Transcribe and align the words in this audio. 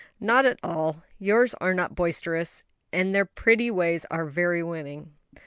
"Not 0.19 0.45
at 0.47 0.59
all; 0.63 1.03
yours 1.19 1.53
are 1.61 1.75
not 1.75 1.93
boisterous, 1.93 2.63
and 2.91 3.13
their 3.13 3.23
pretty 3.27 3.69
ways 3.69 4.03
are 4.09 4.25
very 4.25 4.63
winning." 4.63 5.13